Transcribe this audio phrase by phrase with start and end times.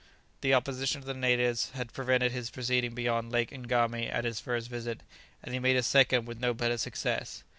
[0.41, 4.67] The opposition of the natives had prevented his proceeding beyond Lake Ngami at his first
[4.67, 5.01] visit,
[5.43, 7.43] and he made a second with no better success.